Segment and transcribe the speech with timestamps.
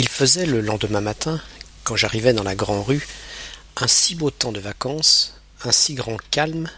[0.00, 1.40] Il faisait le lendemain matin,
[1.82, 3.04] quand j'arrivais dans la grande rue,
[3.78, 6.70] un si beau temps de vacances, un si grand calme,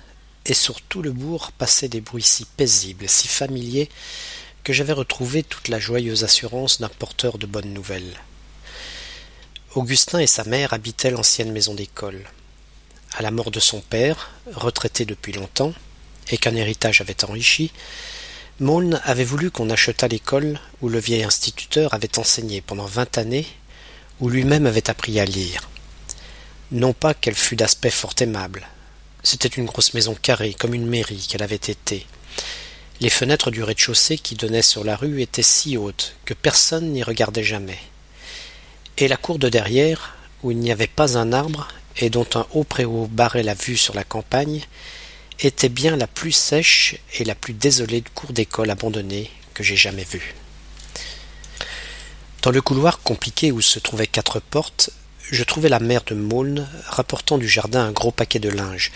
[0.46, 3.90] et sur tout le bourg passaient des bruits si paisibles, si familiers,
[4.64, 8.18] que j'avais retrouvé toute la joyeuse assurance d'un porteur de bonnes nouvelles.
[9.74, 12.24] Augustin et sa mère habitaient l'ancienne maison d'école.
[13.12, 15.74] À la mort de son père, retraité depuis longtemps,
[16.30, 17.70] et qu'un héritage avait enrichi,
[18.60, 23.46] Maulne avait voulu qu'on achetât l'école où le vieil instituteur avait enseigné pendant vingt années,
[24.20, 25.70] où lui-même avait appris à lire.
[26.70, 28.68] Non pas qu'elle fût d'aspect fort aimable.
[29.22, 32.06] C'était une grosse maison carrée, comme une mairie qu'elle avait été.
[33.00, 37.02] Les fenêtres du rez-de-chaussée qui donnaient sur la rue étaient si hautes que personne n'y
[37.02, 37.78] regardait jamais.
[38.98, 42.46] Et la cour de derrière, où il n'y avait pas un arbre et dont un
[42.52, 44.60] haut préau barrait la vue sur la campagne,
[45.46, 50.04] était bien la plus sèche et la plus désolée cour d'école abandonnée que j'ai jamais
[50.04, 50.34] vue.
[52.42, 54.90] Dans le couloir compliqué où se trouvaient quatre portes,
[55.30, 58.92] je trouvais la mère de Maulne rapportant du jardin un gros paquet de linge,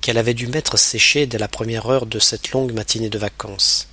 [0.00, 3.88] qu'elle avait dû mettre sécher dès la première heure de cette longue matinée de vacances.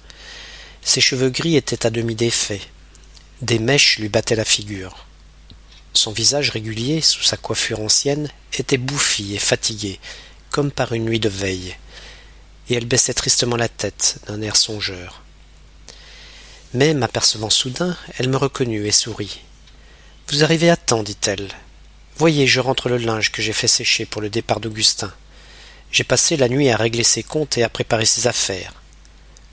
[0.81, 2.61] Ses cheveux gris étaient à demi défaits.
[3.41, 5.08] Des mèches lui battaient la figure.
[5.93, 9.99] Son visage régulier, sous sa coiffure ancienne, était bouffi et fatigué,
[10.53, 11.75] comme par une nuit de veille,
[12.69, 15.23] et elle baissait tristement la tête d'un air songeur.
[16.75, 19.41] Mais, m'apercevant soudain, elle me reconnut et sourit.
[20.27, 21.49] Vous arrivez à temps, dit-elle.
[22.17, 25.11] Voyez, je rentre le linge que j'ai fait sécher pour le départ d'Augustin.
[25.91, 28.75] J'ai passé la nuit à régler ses comptes et à préparer ses affaires.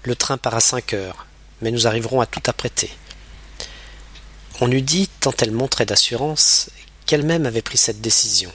[0.03, 1.27] Le train part à cinq heures,
[1.63, 2.91] mais nous arriverons à tout apprêter.
[4.61, 6.69] On eût dit, tant elle montrait d'assurance,
[7.07, 8.53] qu'elle-même avait pris cette décision.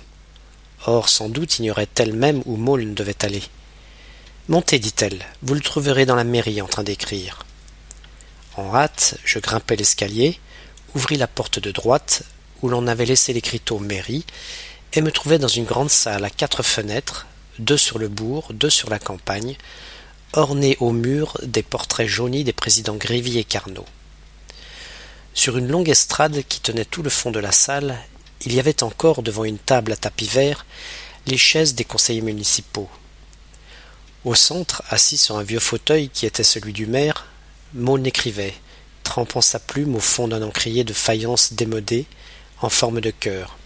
[0.87, 3.41] Or, sans doute ignorait elle-même où Maulne devait aller.
[4.47, 7.45] Montez, dit-elle, vous le trouverez dans la mairie en train d'écrire.
[8.55, 10.39] En hâte, je grimpai l'escalier,
[10.93, 12.23] ouvris la porte de droite,
[12.61, 14.25] où l'on avait laissé l'écriteau mairie,
[14.93, 17.25] et me trouvai dans une grande salle à quatre fenêtres,
[17.57, 19.57] deux sur le bourg, deux sur la campagne,
[20.33, 23.85] ornées au mur des portraits jaunis des présidents Grévy et Carnot.
[25.33, 27.97] Sur une longue estrade qui tenait tout le fond de la salle,
[28.45, 30.65] il y avait encore, devant une table à tapis vert,
[31.27, 32.89] les chaises des conseillers municipaux.
[34.23, 37.27] Au centre, assis sur un vieux fauteuil qui était celui du maire,
[37.73, 38.53] Maulne écrivait,
[39.03, 42.05] trempant sa plume au fond d'un encrier de faïence démodée,
[42.61, 43.57] en forme de cœur.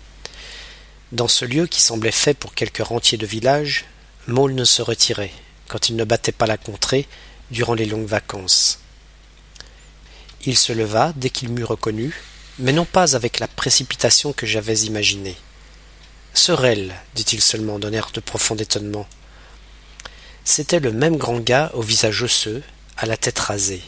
[1.11, 3.85] Dans ce lieu qui semblait fait pour quelque rentier de village,
[4.27, 5.31] ne se retirait,
[5.67, 7.07] quand il ne battait pas la contrée,
[7.51, 8.79] durant les longues vacances.
[10.45, 12.13] Il se leva dès qu'il m'eut reconnu,
[12.59, 15.37] mais non pas avec la précipitation que j'avais imaginée.
[16.33, 19.07] Sorel, dit-il seulement d'un air de profond étonnement.
[20.43, 22.61] C'était le même grand gars au visage osseux,
[22.97, 23.81] à la tête rasée.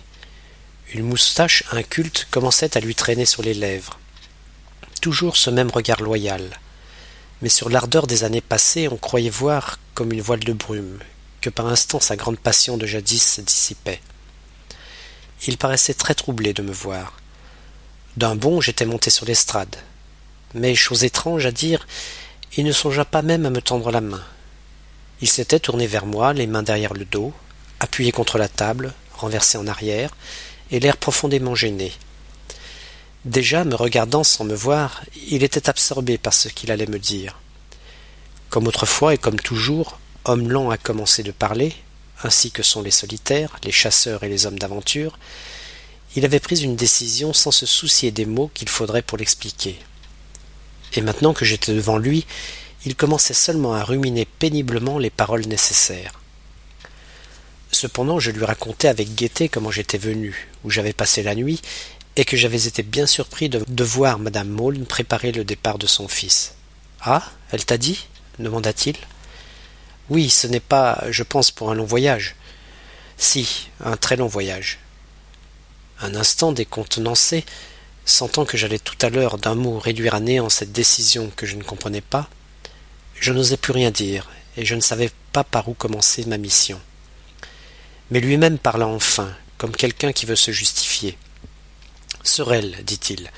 [0.94, 4.00] Une moustache inculte commençait à lui traîner sur les lèvres.
[5.02, 6.60] Toujours ce même regard loyal.
[7.42, 11.00] Mais sur l'ardeur des années passées, on croyait voir, comme une voile de brume,
[11.42, 14.02] que par instant sa grande passion de jadis se dissipait.
[15.48, 17.21] Il paraissait très troublé de me voir.
[18.18, 19.76] D'un bond j'étais monté sur l'estrade.
[20.54, 21.88] Mais, chose étrange à dire,
[22.58, 24.24] il ne songea pas même à me tendre la main.
[25.22, 27.32] Il s'était tourné vers moi, les mains derrière le dos,
[27.80, 30.12] appuyé contre la table, renversé en arrière,
[30.72, 31.94] et l'air profondément gêné.
[33.24, 37.40] Déjà, me regardant sans me voir, il était absorbé par ce qu'il allait me dire.
[38.50, 41.74] Comme autrefois et comme toujours, homme lent a commencé de parler,
[42.24, 45.18] ainsi que sont les solitaires, les chasseurs et les hommes d'aventure,
[46.16, 49.80] il avait pris une décision sans se soucier des mots qu'il faudrait pour l'expliquer.
[50.94, 52.26] Et maintenant que j'étais devant lui,
[52.86, 56.20] il commençait seulement à ruminer péniblement les paroles nécessaires.
[57.72, 61.62] Cependant, je lui racontai avec gaieté comment j'étais venu, où j'avais passé la nuit,
[62.18, 66.10] et que j'avais été bien surpris de, voir madame Maulne préparer le départ de son
[66.10, 66.56] fils.
[67.02, 67.24] Ah.
[67.52, 68.08] Elle t'a dit?
[68.40, 68.96] demanda-t-il.
[70.10, 72.36] Oui, ce n'est pas, je pense, pour un long voyage.
[73.18, 74.80] Si, un très long voyage
[76.02, 77.46] un instant décontenancé,
[78.06, 81.56] sentant que j'allais tout à l'heure d'un mot réduire à néant cette décision que je
[81.56, 82.28] ne comprenais pas,
[83.20, 86.82] je n'osais plus rien dire, et je ne savais pas par où commencer ma mission.
[88.10, 91.18] Mais lui-même parla enfin, comme quelqu'un qui veut se justifier.
[92.24, 93.32] Sorel, dit-il,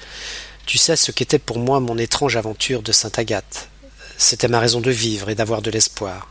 [0.66, 3.70] tu sais ce qu'était pour moi mon étrange aventure de Sainte Agathe.
[4.18, 6.30] C'était ma raison de vivre et d'avoir de l'espoir.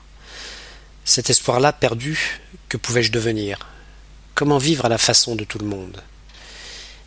[1.04, 3.68] Cet espoir-là perdu, que pouvais-je devenir?
[4.34, 6.02] Comment vivre à la façon de tout le monde?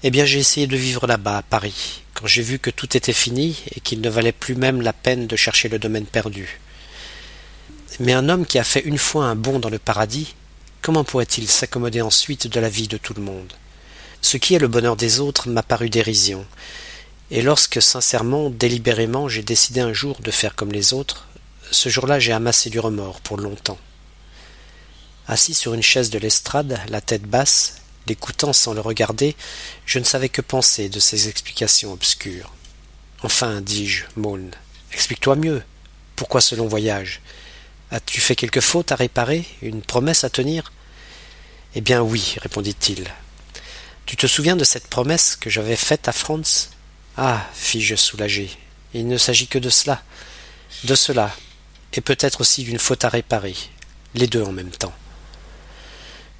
[0.07, 3.11] Eh bien, j'ai essayé de vivre là-bas, à Paris, quand j'ai vu que tout était
[3.11, 6.59] fini et qu'il ne valait plus même la peine de chercher le domaine perdu.
[7.99, 10.35] Mais un homme qui a fait une fois un bond dans le paradis,
[10.83, 13.51] comment pourrait-il s'accommoder ensuite de la vie de tout le monde?
[14.21, 16.45] Ce qui est le bonheur des autres m'a paru dérision,
[17.31, 21.27] Et lorsque, sincèrement, délibérément, j'ai décidé un jour de faire comme les autres,
[21.71, 23.79] ce jour-là j'ai amassé du remords pour longtemps.
[25.27, 29.35] Assis sur une chaise de l'estrade, la tête basse, l'écoutant sans le regarder,
[29.85, 32.53] je ne savais que penser de ces explications obscures.
[33.23, 34.51] Enfin, dis-je, Maulne,
[34.93, 35.63] explique-toi mieux.
[36.15, 37.21] Pourquoi ce long voyage?
[37.91, 40.71] As-tu fait quelque faute à réparer Une promesse à tenir?
[41.75, 43.05] Eh bien oui, répondit-il.
[44.05, 46.69] Tu te souviens de cette promesse que j'avais faite à Franz?
[47.17, 48.49] Ah, fis-je soulagé,
[48.93, 50.01] il ne s'agit que de cela.
[50.83, 51.35] De cela,
[51.93, 53.55] et peut-être aussi d'une faute à réparer,
[54.13, 54.93] les deux en même temps.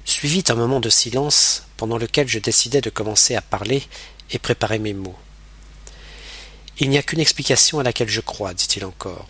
[0.06, 3.82] Suivit un moment de silence pendant lequel je décidai de commencer à parler
[4.30, 5.18] et préparer mes mots.
[6.78, 9.26] Il n'y a qu'une explication à laquelle je crois, dit-il encore.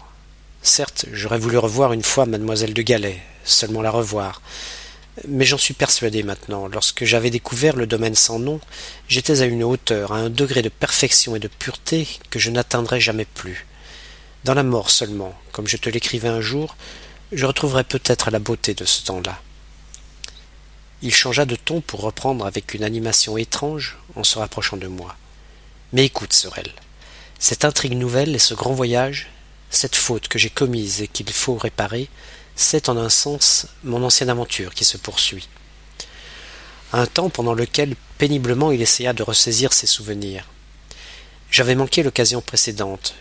[0.61, 4.43] Certes, j'aurais voulu revoir une fois mademoiselle de Galais, seulement la revoir.
[5.27, 8.61] Mais j'en suis persuadé maintenant, lorsque j'avais découvert le domaine sans nom,
[9.09, 13.01] j'étais à une hauteur, à un degré de perfection et de pureté que je n'atteindrai
[13.01, 13.67] jamais plus.
[14.45, 16.77] Dans la mort seulement, comme je te l'écrivais un jour,
[17.33, 19.41] je retrouverai peut-être la beauté de ce temps-là.
[21.03, 25.17] Il changea de ton pour reprendre avec une animation étrange en se rapprochant de moi.
[25.93, 26.73] Mais écoute, Sorel,
[27.39, 29.29] cette intrigue nouvelle et ce grand voyage,
[29.71, 32.09] cette faute que j'ai commise et qu'il faut réparer,
[32.55, 35.49] c'est en un sens mon ancienne aventure qui se poursuit.
[36.93, 40.49] Un temps pendant lequel péniblement il essaya de ressaisir ses souvenirs.
[41.51, 43.15] J'avais manqué l'occasion précédente.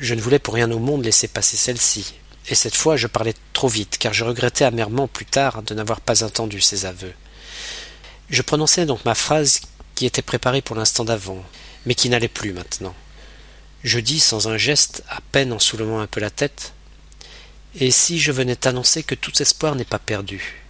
[0.00, 2.14] Je ne voulais pour rien au monde laisser passer celle-ci,
[2.48, 6.00] et cette fois je parlais trop vite, car je regrettais amèrement plus tard de n'avoir
[6.00, 7.14] pas entendu ses aveux.
[8.30, 9.60] Je prononçai donc ma phrase
[9.94, 11.44] qui était préparée pour l'instant d'avant,
[11.86, 12.94] mais qui n'allait plus maintenant.
[13.84, 16.72] Je dis sans un geste, à peine en soulevant un peu la tête.
[17.78, 20.62] Et si je venais t'annoncer que tout espoir n'est pas perdu?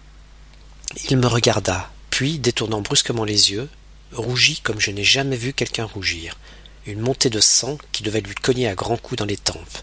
[1.10, 3.68] Il me regarda, puis, détournant brusquement les yeux,
[4.12, 6.38] rougit comme je n'ai jamais vu quelqu'un rougir,
[6.86, 9.82] une montée de sang qui devait lui cogner à grands coups dans les tempes.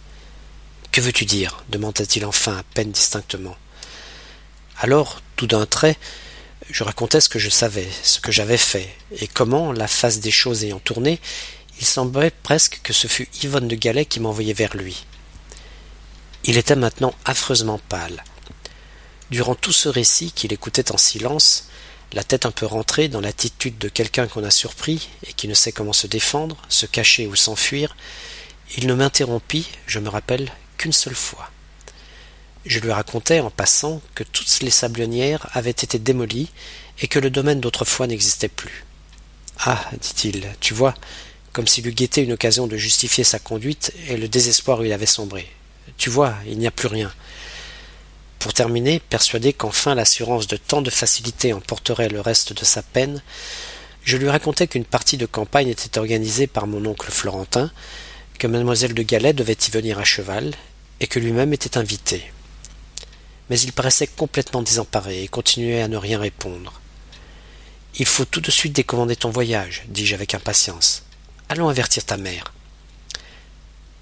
[0.91, 3.55] Que veux-tu dire demanda-t-il enfin à peine distinctement.
[4.77, 5.97] Alors, tout d'un trait,
[6.69, 8.89] je racontai ce que je savais, ce que j'avais fait,
[9.19, 11.19] et comment, la face des choses ayant tourné,
[11.79, 15.05] il semblait presque que ce fût Yvonne de Galais qui m'envoyait vers lui.
[16.43, 18.23] Il était maintenant affreusement pâle.
[19.29, 21.69] Durant tout ce récit qu'il écoutait en silence,
[22.13, 25.53] la tête un peu rentrée dans l'attitude de quelqu'un qu'on a surpris et qui ne
[25.53, 27.95] sait comment se défendre, se cacher ou s'enfuir,
[28.77, 31.51] il ne m'interrompit, je me rappelle, qu'une seule fois.
[32.65, 36.49] Je lui racontai en passant que toutes les sablonnières avaient été démolies
[36.99, 38.85] et que le domaine d'autrefois n'existait plus.
[39.59, 40.95] Ah, dit-il, tu vois,
[41.53, 44.93] comme s'il eût guetté une occasion de justifier sa conduite et le désespoir où il
[44.93, 45.47] avait sombré.
[45.97, 47.11] Tu vois, il n'y a plus rien.
[48.39, 53.21] Pour terminer, persuadé qu'enfin l'assurance de tant de facilité emporterait le reste de sa peine,
[54.05, 57.69] je lui racontai qu'une partie de campagne était organisée par mon oncle Florentin,
[58.37, 60.53] que mademoiselle de Galais devait y venir à cheval,
[60.99, 62.31] et que lui-même était invité.
[63.49, 66.79] Mais il paraissait complètement désemparé et continuait à ne rien répondre.
[67.97, 71.03] Il faut tout de suite décommander ton voyage, dis-je avec impatience.
[71.49, 72.53] Allons avertir ta mère.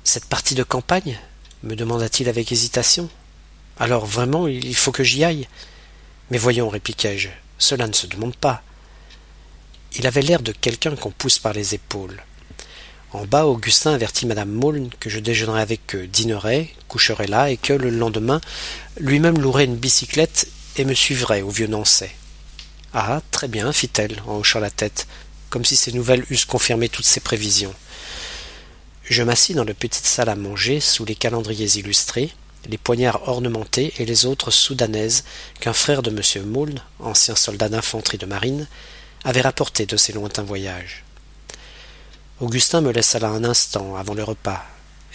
[0.03, 1.19] Cette partie de campagne?
[1.63, 3.09] me demanda-t-il avec hésitation.
[3.79, 5.47] Alors vraiment il faut que j'y aille?
[6.29, 8.61] Mais voyons, répliquai-je, cela ne se demande pas.
[9.97, 12.21] Il avait l'air de quelqu'un qu'on pousse par les épaules.
[13.13, 17.57] En bas, Augustin avertit madame Maulne que je déjeunerais avec eux, dînerais, coucherais là, et
[17.57, 18.42] que le lendemain,
[18.99, 22.11] lui-même louerait une bicyclette et me suivrait au vieux Nançay.
[22.94, 25.07] Ah, très bien, fit-elle, en hochant la tête
[25.49, 27.73] comme si ces nouvelles eussent confirmé toutes ses prévisions.
[29.04, 32.33] Je m'assis dans la petite salle à manger, sous les calendriers illustrés,
[32.69, 35.23] les poignards ornementés et les autres soudanaises
[35.61, 36.45] qu'un frère de M.
[36.45, 38.68] Moulne, ancien soldat d'infanterie de marine,
[39.23, 41.06] avait rapporté de ses lointains voyages.
[42.39, 44.63] Augustin me laissa là un instant avant le repas,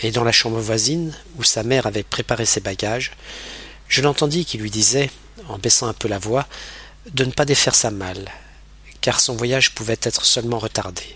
[0.03, 3.13] et dans la chambre voisine, où sa mère avait préparé ses bagages,
[3.87, 5.09] je l'entendis qui lui disait,
[5.49, 6.49] en baissant un peu la voix,
[7.13, 8.29] de ne pas défaire sa malle,
[9.01, 11.15] car son voyage pouvait être seulement retardé.